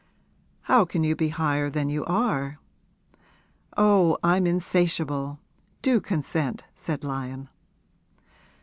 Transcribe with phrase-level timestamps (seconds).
[0.61, 2.57] 'How can you be higher than you are?'
[3.77, 5.37] 'Oh, I'm insatiable!
[5.83, 7.49] Do consent,' said Lyon.